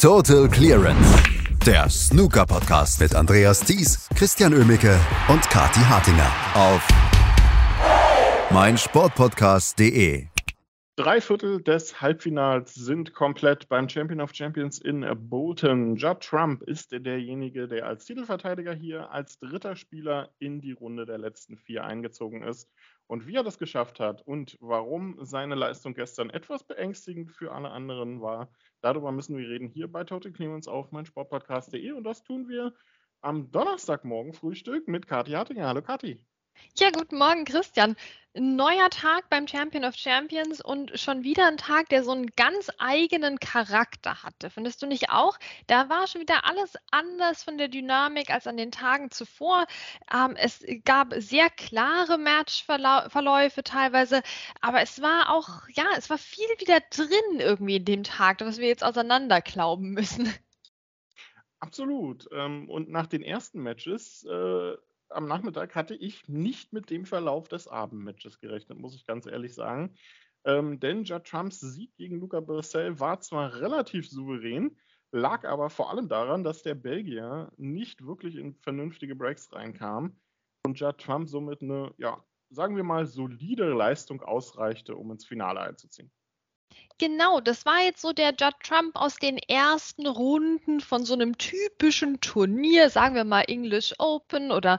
[0.00, 1.22] Total Clearance.
[1.66, 6.88] Der Snooker-Podcast mit Andreas Thies, Christian Ömicke und Kati Hartinger auf
[8.50, 10.24] meinsportpodcast.de.
[10.96, 15.96] Drei Viertel des Halbfinals sind komplett beim Champion of Champions in Bolton.
[15.96, 21.18] Judd Trump ist derjenige, der als Titelverteidiger hier als dritter Spieler in die Runde der
[21.18, 22.70] letzten vier eingezogen ist.
[23.10, 27.72] Und wie er das geschafft hat und warum seine Leistung gestern etwas beängstigend für alle
[27.72, 28.52] anderen war,
[28.82, 31.90] darüber müssen wir reden hier bei Total Clemens auf meinsportpodcast.de.
[31.90, 32.72] Und das tun wir
[33.20, 35.66] am Donnerstagmorgen Frühstück mit Kathi Hartinger.
[35.66, 36.24] Hallo Kathi.
[36.78, 37.96] Ja, guten Morgen, Christian.
[38.32, 42.70] Neuer Tag beim Champion of Champions und schon wieder ein Tag, der so einen ganz
[42.78, 44.50] eigenen Charakter hatte.
[44.50, 45.36] Findest du nicht auch?
[45.66, 49.66] Da war schon wieder alles anders von der Dynamik als an den Tagen zuvor.
[50.14, 54.22] Ähm, es gab sehr klare Matchverläufe teilweise,
[54.60, 58.58] aber es war auch, ja, es war viel wieder drin irgendwie in dem Tag, was
[58.58, 60.32] wir jetzt auseinanderklauben müssen.
[61.58, 62.28] Absolut.
[62.32, 64.76] Ähm, und nach den ersten Matches äh,
[65.10, 69.54] am Nachmittag hatte ich nicht mit dem Verlauf des Abendmatches gerechnet, muss ich ganz ehrlich
[69.54, 69.94] sagen.
[70.44, 74.76] Ähm, denn Judd Trumps Sieg gegen Luca Brissell war zwar relativ souverän,
[75.12, 80.18] lag aber vor allem daran, dass der Belgier nicht wirklich in vernünftige Breaks reinkam
[80.64, 85.60] und Judd Trump somit eine, ja, sagen wir mal, solide Leistung ausreichte, um ins Finale
[85.60, 86.10] einzuziehen.
[87.00, 91.38] Genau, das war jetzt so der Judd Trump aus den ersten Runden von so einem
[91.38, 94.78] typischen Turnier, sagen wir mal English Open oder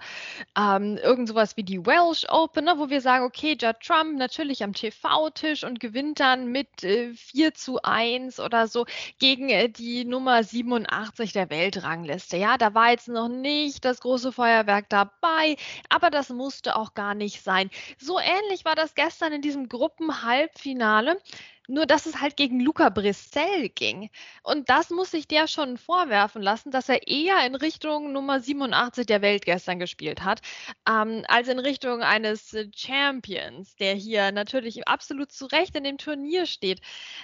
[0.56, 4.64] ähm, irgend sowas wie die Welsh Open, ne, wo wir sagen, okay, Judd Trump natürlich
[4.64, 8.86] am TV-Tisch und gewinnt dann mit äh, 4 zu 1 oder so
[9.18, 12.38] gegen äh, die Nummer 87 der Weltrangliste.
[12.38, 15.56] Ja, da war jetzt noch nicht das große Feuerwerk dabei,
[15.90, 17.72] aber das musste auch gar nicht sein.
[17.98, 21.20] So ähnlich war das gestern in diesem Gruppenhalbfinale.
[21.68, 24.10] Nur, dass es halt gegen Luca Brissell ging.
[24.44, 29.06] Und das muss sich der schon vorwerfen lassen, dass er eher in Richtung Nummer 87
[29.06, 30.42] der Welt gestern gespielt hat,
[30.90, 36.46] ähm, als in Richtung eines Champions, der hier natürlich absolut zu Recht in dem Turnier
[36.46, 36.82] steht,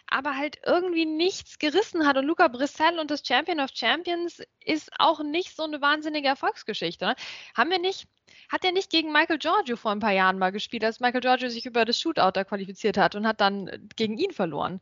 [0.08, 2.18] aber halt irgendwie nichts gerissen hat.
[2.18, 7.06] Und Luca Brissell und das Champion of Champions ist auch nicht so eine wahnsinnige Erfolgsgeschichte.
[7.06, 7.16] Ne?
[7.56, 8.08] Haben wir nicht
[8.50, 11.50] hat er nicht gegen Michael Giorgio vor ein paar Jahren mal gespielt, als Michael Giorgio
[11.50, 14.82] sich über das Shootout da qualifiziert hat und hat dann äh, gegen ihn verloren?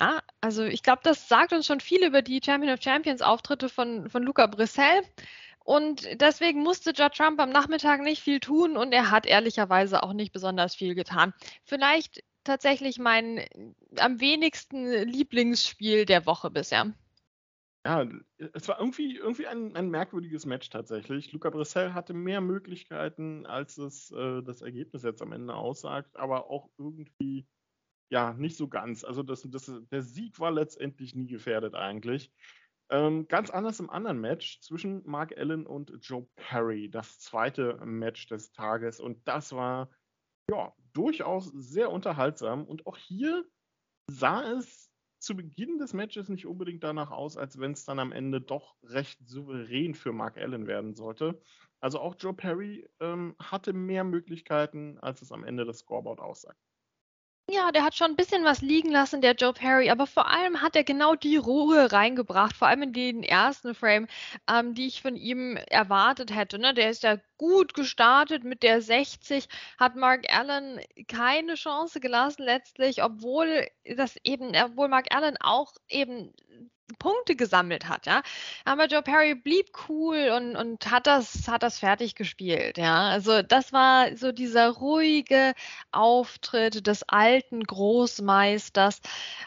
[0.00, 3.68] Ja, also ich glaube, das sagt uns schon viel über die Champion of Champions Auftritte
[3.68, 5.02] von, von Luca Brissell.
[5.64, 10.12] Und deswegen musste Judd Trump am Nachmittag nicht viel tun und er hat ehrlicherweise auch
[10.12, 11.34] nicht besonders viel getan.
[11.64, 13.48] Vielleicht tatsächlich mein äh,
[13.98, 16.92] am wenigsten Lieblingsspiel der Woche bisher.
[17.84, 21.32] Ja, es war irgendwie, irgendwie ein, ein merkwürdiges Match tatsächlich.
[21.32, 26.48] Luca Brissell hatte mehr Möglichkeiten, als es äh, das Ergebnis jetzt am Ende aussagt, aber
[26.48, 27.48] auch irgendwie,
[28.08, 29.02] ja, nicht so ganz.
[29.02, 32.32] Also das, das, der Sieg war letztendlich nie gefährdet eigentlich.
[32.92, 38.26] Ähm, ganz anders im anderen Match zwischen Mark Allen und Joe Perry, das zweite Match
[38.28, 39.00] des Tages.
[39.00, 39.90] Und das war
[40.50, 42.64] ja durchaus sehr unterhaltsam.
[42.64, 43.44] Und auch hier
[44.08, 44.91] sah es
[45.22, 48.76] zu Beginn des Matches nicht unbedingt danach aus, als wenn es dann am Ende doch
[48.82, 51.40] recht souverän für Mark Allen werden sollte.
[51.80, 56.71] Also auch Joe Perry ähm, hatte mehr Möglichkeiten, als es am Ende des Scoreboard aussagt.
[57.48, 60.62] Ja, der hat schon ein bisschen was liegen lassen, der Joe Perry, aber vor allem
[60.62, 64.06] hat er genau die Ruhe reingebracht, vor allem in den ersten Frame,
[64.48, 66.58] ähm, die ich von ihm erwartet hätte.
[66.58, 66.72] Ne?
[66.72, 69.48] Der ist ja gut gestartet mit der 60,
[69.78, 76.32] hat Mark Allen keine Chance gelassen letztlich, obwohl das eben, obwohl Mark Allen auch eben
[76.98, 78.22] Punkte gesammelt hat, ja.
[78.64, 83.08] Aber Joe Perry blieb cool und, und hat das, hat das fertig gespielt, ja.
[83.08, 85.54] Also das war so dieser ruhige
[85.92, 89.00] Auftritt des alten Großmeisters.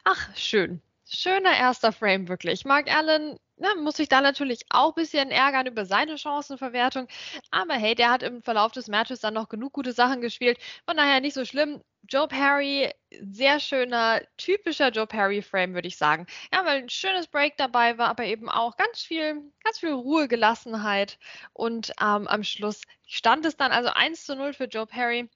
[0.03, 0.81] Ach, schön.
[1.07, 2.66] Schöner erster Frame, wirklich.
[2.66, 7.07] Mark Allen na, muss sich da natürlich auch ein bisschen ärgern über seine Chancenverwertung.
[7.51, 10.57] Aber hey, der hat im Verlauf des Matches dann noch genug gute Sachen gespielt.
[10.85, 11.81] Von daher nicht so schlimm.
[12.07, 16.27] Joe Perry, sehr schöner, typischer Joe Perry-Frame, würde ich sagen.
[16.53, 20.28] Ja, weil ein schönes Break dabei war, aber eben auch ganz viel, ganz viel Ruhe,
[20.28, 21.17] Gelassenheit.
[21.53, 25.29] Und ähm, am Schluss stand es dann also 1 zu 0 für Joe Perry.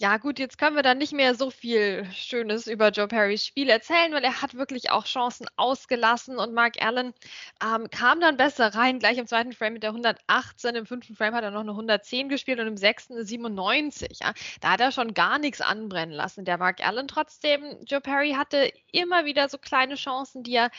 [0.00, 3.68] Ja, gut, jetzt können wir dann nicht mehr so viel Schönes über Joe Perrys Spiel
[3.68, 7.12] erzählen, weil er hat wirklich auch Chancen ausgelassen und Mark Allen
[7.60, 11.34] ähm, kam dann besser rein, gleich im zweiten Frame mit der 118, im fünften Frame
[11.34, 14.20] hat er noch eine 110 gespielt und im sechsten eine 97.
[14.20, 14.34] Ja.
[14.60, 17.08] Da hat er schon gar nichts anbrennen lassen, der Mark Allen.
[17.08, 20.70] Trotzdem, Joe Perry hatte immer wieder so kleine Chancen, die er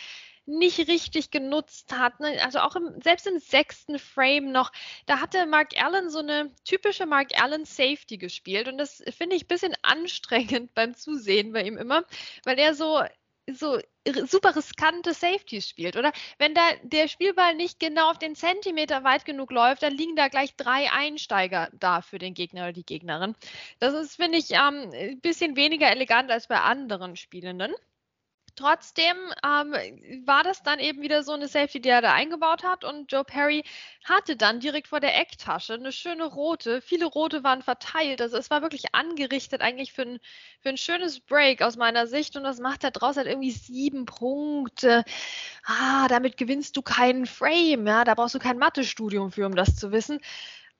[0.49, 2.19] nicht richtig genutzt hat.
[2.19, 2.41] Ne?
[2.43, 4.71] Also auch im, selbst im sechsten Frame noch,
[5.05, 9.45] da hatte Mark Allen so eine typische Mark Allen Safety gespielt und das finde ich
[9.45, 12.03] ein bisschen anstrengend beim Zusehen bei ihm immer,
[12.43, 13.01] weil er so
[13.51, 13.79] so
[14.25, 16.11] super riskante Safeties spielt, oder?
[16.37, 20.27] Wenn da der Spielball nicht genau auf den Zentimeter weit genug läuft, dann liegen da
[20.27, 23.35] gleich drei Einsteiger da für den Gegner oder die Gegnerin.
[23.79, 27.73] Das ist, finde ich, ähm, ein bisschen weniger elegant als bei anderen Spielenden.
[28.59, 29.71] Trotzdem ähm,
[30.25, 33.23] war das dann eben wieder so eine Safety, die er da eingebaut hat und Joe
[33.23, 33.63] Perry
[34.03, 36.81] hatte dann direkt vor der Ecktasche eine schöne rote.
[36.81, 40.19] Viele rote waren verteilt, also es war wirklich angerichtet eigentlich für ein,
[40.59, 44.03] für ein schönes Break aus meiner Sicht und das macht er draus halt irgendwie sieben
[44.03, 45.05] Punkte.
[45.63, 49.77] Ah, damit gewinnst du keinen Frame, ja, da brauchst du kein Mathestudium für, um das
[49.77, 50.19] zu wissen.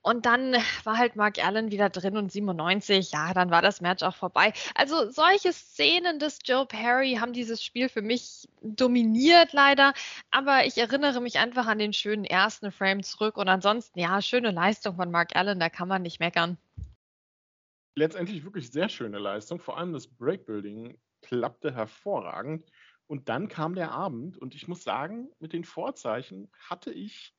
[0.02, 0.52] Und dann
[0.84, 4.52] war halt Mark Allen wieder drin und 97, ja, dann war das Match auch vorbei.
[4.74, 9.92] Also solche Szenen des Joe Perry haben dieses Spiel für mich dominiert leider,
[10.30, 13.36] aber ich erinnere mich einfach an den schönen ersten Frame zurück.
[13.36, 16.56] Und ansonsten, ja, schöne Leistung von Mark Allen, da kann man nicht meckern.
[17.96, 22.64] Letztendlich wirklich sehr schöne Leistung, vor allem das Breakbuilding klappte hervorragend.
[23.06, 24.38] Und dann kam der Abend.
[24.38, 27.34] Und ich muss sagen, mit den Vorzeichen hatte ich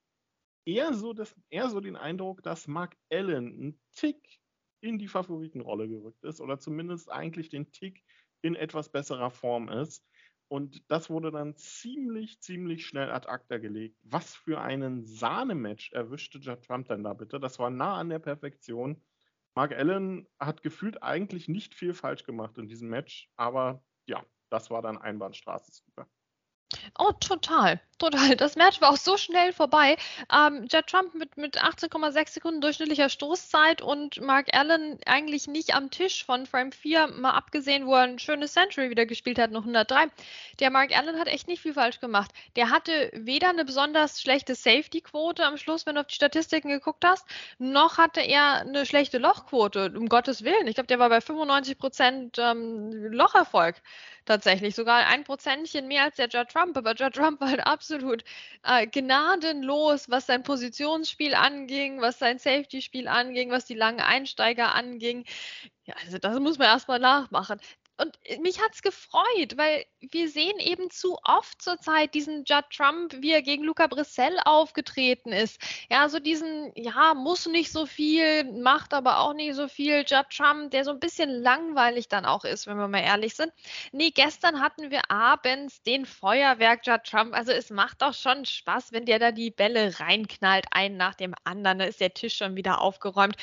[0.65, 4.39] eher so, das, eher so den Eindruck, dass Mark Allen ein Tick
[4.81, 8.03] in die Favoritenrolle gerückt ist oder zumindest eigentlich den Tick
[8.41, 10.05] in etwas besserer Form ist.
[10.47, 13.97] Und das wurde dann ziemlich, ziemlich schnell ad acta gelegt.
[14.03, 17.39] Was für einen Sahnematch erwischte Judd Trump denn da bitte?
[17.39, 19.01] Das war nah an der Perfektion.
[19.55, 24.69] Mark Allen hat gefühlt eigentlich nicht viel falsch gemacht in diesem Match, aber ja, das
[24.69, 25.83] war dann Einbahnstraße.
[26.97, 27.79] Oh, total.
[28.01, 28.35] Total.
[28.35, 29.95] Das Match war auch so schnell vorbei.
[30.33, 35.91] Ähm, Judd Trump mit, mit 18,6 Sekunden durchschnittlicher Stoßzeit und Mark Allen eigentlich nicht am
[35.91, 39.61] Tisch von Frame 4, mal abgesehen, wo er ein schönes Century wieder gespielt hat, noch
[39.61, 40.07] 103.
[40.59, 42.31] Der Mark Allen hat echt nicht viel falsch gemacht.
[42.55, 47.05] Der hatte weder eine besonders schlechte Safety-Quote am Schluss, wenn du auf die Statistiken geguckt
[47.05, 47.27] hast,
[47.59, 50.65] noch hatte er eine schlechte Lochquote, um Gottes Willen.
[50.65, 53.75] Ich glaube, der war bei 95 Prozent ähm, Locherfolg
[54.25, 54.75] tatsächlich.
[54.75, 56.77] Sogar ein Prozentchen mehr als der Judd Trump.
[56.77, 58.23] Aber Judd Trump war halt absolut
[58.63, 65.25] äh, gnadenlos, was sein Positionsspiel anging, was sein Safety-Spiel anging, was die langen Einsteiger anging.
[65.85, 67.59] Ja, also das muss man erstmal nachmachen
[67.97, 72.65] und äh, mich hat es gefreut, weil wir sehen eben zu oft zurzeit diesen Judd
[72.75, 75.61] Trump, wie er gegen Luca Brissell aufgetreten ist.
[75.89, 80.29] Ja, so diesen, ja, muss nicht so viel, macht aber auch nicht so viel Judd
[80.35, 83.51] Trump, der so ein bisschen langweilig dann auch ist, wenn wir mal ehrlich sind.
[83.91, 87.35] Nee, gestern hatten wir abends den Feuerwerk Judd Trump.
[87.35, 91.35] Also es macht doch schon Spaß, wenn der da die Bälle reinknallt, einen nach dem
[91.43, 91.79] anderen.
[91.79, 93.35] Da ist der Tisch schon wieder aufgeräumt.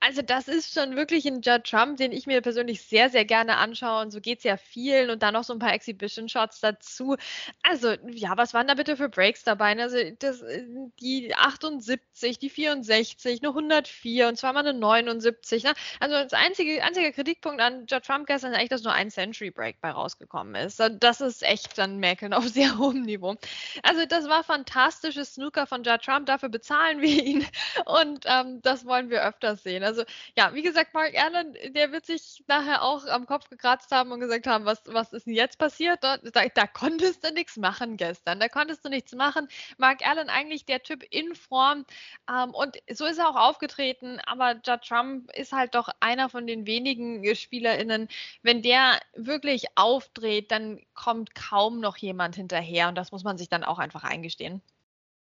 [0.00, 3.56] Also das ist schon wirklich ein Judd Trump, den ich mir persönlich sehr, sehr gerne
[3.56, 7.16] anschaue und so geht es ja vielen und dann noch so ein paar Exhibition-Shots dazu.
[7.62, 9.76] Also, ja, was waren da bitte für Breaks dabei?
[9.80, 10.64] Also, das, äh,
[11.00, 15.64] die 78, die 64, eine 104 und zweimal eine 79.
[15.64, 15.72] Ne?
[16.00, 19.50] Also, das einzige, einzige Kritikpunkt an George Trump gestern ist eigentlich, dass nur ein Century
[19.50, 20.80] Break bei rausgekommen ist.
[21.00, 23.36] Das ist echt dann Mäkeln auf sehr hohem Niveau.
[23.82, 26.26] Also, das war fantastisches Snooker von Judd Trump.
[26.26, 27.46] Dafür bezahlen wir ihn
[27.86, 29.82] und ähm, das wollen wir öfters sehen.
[29.82, 30.04] Also,
[30.36, 34.20] ja, wie gesagt, Mark Allen, der wird sich nachher auch am Kopf gekratzt haben und
[34.20, 36.02] gesagt haben, was, was ist denn jetzt passiert?
[36.02, 38.40] Da, da, da konntest du nichts machen gestern.
[38.40, 39.48] Da konntest du nichts machen.
[39.78, 41.84] Mark Allen eigentlich der Typ in Form
[42.30, 46.46] ähm, und so ist er auch aufgetreten, aber Judd Trump ist halt doch einer von
[46.46, 48.08] den wenigen SpielerInnen,
[48.42, 53.48] wenn der wirklich aufdreht, dann kommt kaum noch jemand hinterher und das muss man sich
[53.48, 54.62] dann auch einfach eingestehen.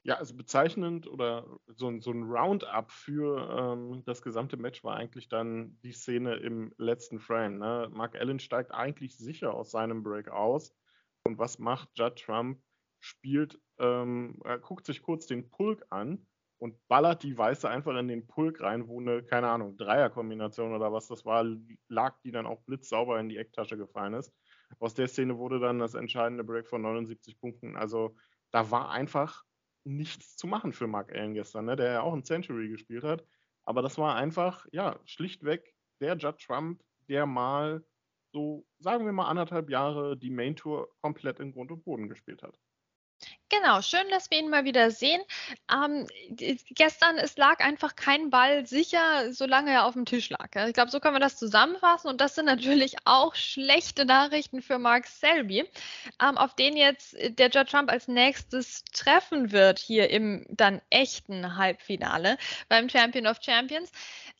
[0.03, 4.97] Ja, also bezeichnend oder so, ein, so ein Roundup für ähm, das gesamte Match war
[4.97, 7.59] eigentlich dann die Szene im letzten Frame.
[7.59, 7.91] Ne?
[7.93, 10.75] Mark Allen steigt eigentlich sicher aus seinem Break aus.
[11.23, 12.63] Und was macht Judd Trump?
[13.03, 16.27] Spielt, ähm, guckt sich kurz den Pulk an
[16.61, 20.93] und ballert die Weiße einfach in den Pulk rein, wo eine, keine Ahnung, Dreierkombination oder
[20.93, 21.47] was das war,
[21.89, 24.33] lag, die dann auch blitzsauber in die Ecktasche gefallen ist.
[24.79, 27.77] Aus der Szene wurde dann das entscheidende Break von 79 Punkten.
[27.77, 28.15] Also
[28.51, 29.43] da war einfach
[29.85, 31.77] nichts zu machen für Mark Allen gestern, ne?
[31.77, 33.25] der ja auch ein Century gespielt hat.
[33.65, 37.85] Aber das war einfach, ja, schlichtweg der Judd Trump, der mal
[38.33, 42.43] so, sagen wir mal, anderthalb Jahre die Main Tour komplett in Grund und Boden gespielt
[42.43, 42.59] hat.
[43.51, 45.21] Genau, schön, dass wir ihn mal wieder sehen.
[45.73, 46.07] Ähm,
[46.71, 50.55] gestern, es lag einfach kein Ball sicher, solange er auf dem Tisch lag.
[50.69, 52.09] Ich glaube, so können wir das zusammenfassen.
[52.09, 55.65] Und das sind natürlich auch schlechte Nachrichten für Mark Selby,
[56.23, 61.57] ähm, auf den jetzt der Judge Trump als nächstes treffen wird hier im dann echten
[61.57, 63.91] Halbfinale beim Champion of Champions.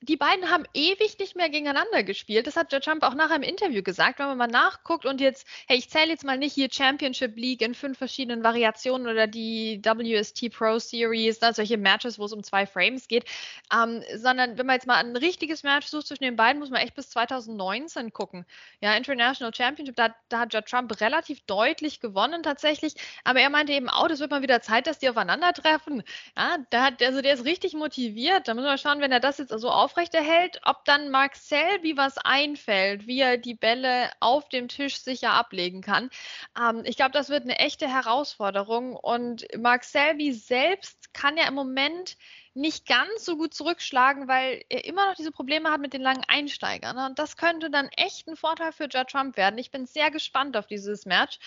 [0.03, 2.47] Die beiden haben ewig nicht mehr gegeneinander gespielt.
[2.47, 4.21] Das hat Judge Trump auch nachher im Interview gesagt.
[4.21, 7.61] Wenn man mal nachguckt und jetzt, hey, ich zähle jetzt mal nicht hier Championship League
[7.61, 12.33] in fünf verschiedenen Variationen Variationen oder die WST Pro Series, ne, solche Matches, wo es
[12.33, 13.25] um zwei Frames geht,
[13.73, 16.81] ähm, sondern wenn man jetzt mal ein richtiges Match sucht zwischen den beiden, muss man
[16.81, 18.47] echt bis 2019 gucken.
[18.81, 23.73] Ja, International Championship, da, da hat ja Trump relativ deutlich gewonnen tatsächlich, aber er meinte
[23.73, 26.03] eben auch, es wird mal wieder Zeit, dass die aufeinandertreffen.
[26.37, 28.49] Ja, da hat, also der ist richtig motiviert.
[28.49, 32.19] Da müssen wir schauen, wenn er das jetzt so aufrechterhält, ob dann Mark Selby was
[32.19, 36.11] einfällt, wie er die Bälle auf dem Tisch sicher ablegen kann.
[36.59, 41.55] Ähm, ich glaube, das wird eine echte Herausforderung und Mark Selby selbst kann ja im
[41.55, 42.17] Moment
[42.55, 46.25] nicht ganz so gut zurückschlagen, weil er immer noch diese Probleme hat mit den langen
[46.27, 46.97] Einsteigern.
[46.97, 47.07] Ne?
[47.07, 49.59] Und das könnte dann echt ein Vorteil für Judd Trump werden.
[49.59, 51.39] Ich bin sehr gespannt auf dieses Match.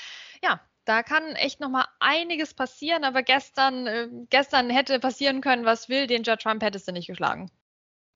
[0.41, 5.65] Ja, da kann echt noch mal einiges passieren, aber gestern, äh, gestern hätte passieren können,
[5.65, 7.49] was will, den Judd Trump hättest du nicht geschlagen.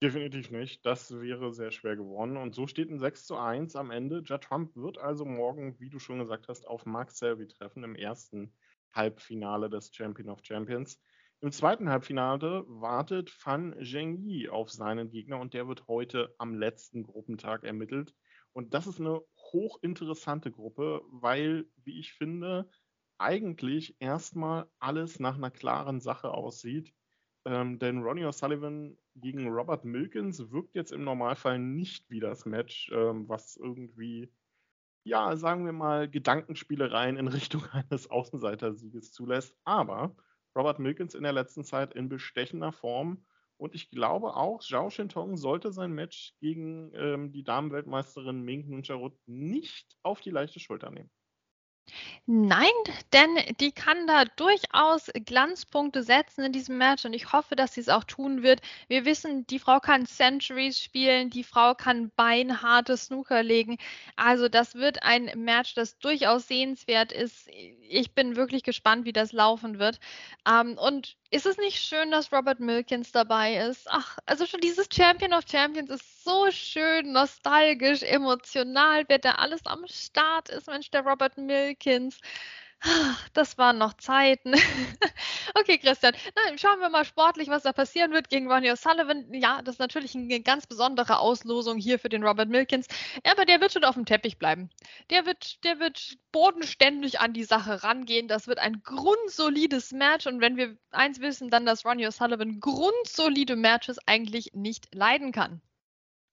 [0.02, 0.86] Definitiv nicht.
[0.86, 2.38] Das wäre sehr schwer geworden.
[2.38, 4.22] Und so steht ein 6 zu 1 am Ende.
[4.24, 7.96] Judd Trump wird also morgen, wie du schon gesagt hast, auf Mark Selby treffen im
[7.96, 8.54] ersten
[8.98, 11.02] Halbfinale des Champion of Champions.
[11.40, 17.04] Im zweiten Halbfinale wartet Fan Zhengyi auf seinen Gegner und der wird heute am letzten
[17.04, 18.14] Gruppentag ermittelt.
[18.54, 19.22] Und das ist eine
[19.54, 22.68] hochinteressante Gruppe, weil, wie ich finde,
[23.20, 26.92] eigentlich erstmal alles nach einer klaren Sache aussieht.
[27.46, 32.92] Ähm, denn Ronnie O'Sullivan gegen Robert Milkins wirkt jetzt im Normalfall nicht wie das Match,
[32.92, 34.34] ähm, was irgendwie,
[35.08, 39.56] ja, sagen wir mal, Gedankenspielereien in Richtung eines Außenseitersieges zulässt.
[39.64, 40.16] Aber
[40.56, 43.26] Robert Milkins in der letzten Zeit in bestechender Form.
[43.58, 49.18] Und ich glaube auch, Zhao Shintong sollte sein Match gegen ähm, die Damenweltmeisterin Ming Nuncharut
[49.26, 51.10] nicht auf die leichte Schulter nehmen.
[52.26, 52.68] Nein,
[53.14, 57.82] denn die kann da durchaus Glanzpunkte setzen in diesem Match und ich hoffe, dass sie
[57.82, 58.62] es auch tun wird.
[58.90, 63.78] Wir wissen, die Frau kann Centuries spielen, die Frau kann beinharte Snooker legen.
[64.18, 67.48] Also das wird ein Match, das durchaus sehenswert ist.
[67.90, 70.00] Ich bin wirklich gespannt, wie das laufen wird.
[70.48, 73.88] Ähm, und ist es nicht schön, dass Robert Milkins dabei ist?
[73.90, 79.66] Ach, also schon dieses Champion of Champions ist so schön, nostalgisch, emotional, wer da alles
[79.66, 80.68] am Start ist.
[80.68, 82.20] Mensch, der Robert Milkins.
[83.34, 84.54] Das waren noch Zeiten.
[85.56, 86.14] okay, Christian.
[86.36, 89.34] Na, schauen wir mal sportlich, was da passieren wird gegen Ronnie O'Sullivan.
[89.34, 92.88] Ja, das ist natürlich eine ganz besondere Auslosung hier für den Robert Milkins.
[93.24, 94.70] Aber der wird schon auf dem Teppich bleiben.
[95.10, 98.28] Der wird, der wird bodenständig an die Sache rangehen.
[98.28, 100.28] Das wird ein grundsolides Match.
[100.28, 105.62] Und wenn wir eins wissen, dann, dass Ronnie O'Sullivan grundsolide Matches eigentlich nicht leiden kann.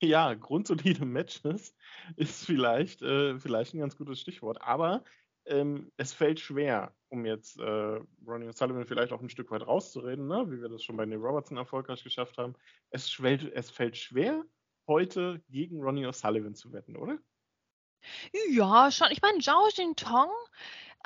[0.05, 1.75] Ja, grundsolide Matches
[2.17, 4.61] ist vielleicht, äh, vielleicht ein ganz gutes Stichwort.
[4.61, 5.03] Aber
[5.47, 10.27] ähm, es fällt schwer, um jetzt äh, Ronnie Sullivan vielleicht auch ein Stück weit rauszureden,
[10.27, 10.45] ne?
[10.51, 12.55] wie wir das schon bei Neil Robertson erfolgreich geschafft haben.
[12.91, 14.45] Es, schwellt, es fällt schwer,
[14.87, 17.19] heute gegen Ronnie O'Sullivan zu wetten, oder?
[18.51, 19.09] Ja, schon.
[19.11, 20.31] Ich meine, Zhao Jintong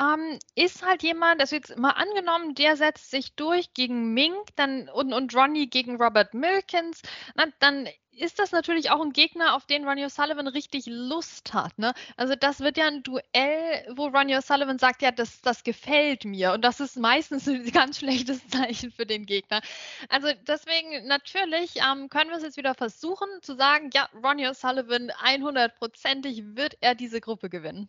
[0.00, 4.88] ähm, ist halt jemand, also jetzt mal angenommen, der setzt sich durch gegen Mink dann,
[4.88, 7.02] und, und Ronnie gegen Robert Milkins,
[7.34, 7.88] na, dann
[8.20, 11.78] ist das natürlich auch ein Gegner, auf den Ronnie O'Sullivan richtig Lust hat.
[11.78, 11.92] Ne?
[12.16, 16.52] Also das wird ja ein Duell, wo Ronnie O'Sullivan sagt, ja, das, das gefällt mir.
[16.52, 19.60] Und das ist meistens ein ganz schlechtes Zeichen für den Gegner.
[20.08, 25.10] Also deswegen natürlich ähm, können wir es jetzt wieder versuchen zu sagen, ja, Ronnie O'Sullivan
[25.12, 27.88] 100%ig wird er diese Gruppe gewinnen.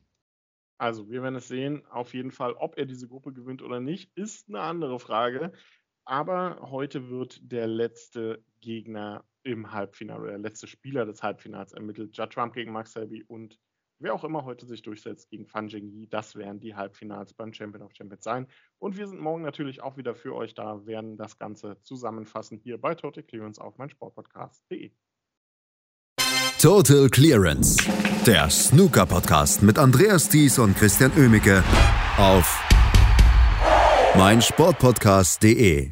[0.78, 1.84] Also wir werden es sehen.
[1.90, 5.52] Auf jeden Fall, ob er diese Gruppe gewinnt oder nicht, ist eine andere Frage.
[6.06, 12.16] Aber heute wird der letzte Gegner im Halbfinale oder der letzte Spieler des Halbfinals ermittelt.
[12.16, 13.60] Judd Trump gegen Max Selby und
[14.00, 16.08] wer auch immer heute sich durchsetzt gegen Fan Zhengyi.
[16.10, 18.48] Das werden die Halbfinals beim Champion of Champions sein.
[18.80, 22.80] Und wir sind morgen natürlich auch wieder für euch da, werden das Ganze zusammenfassen hier
[22.80, 24.92] bei Total Clearance auf meinsportpodcast.de.
[26.62, 27.78] Total Clearance,
[28.26, 31.64] der Snooker-Podcast mit Andreas Thies und Christian Oemicke
[32.18, 32.62] auf
[34.18, 35.92] meinsportpodcast.de.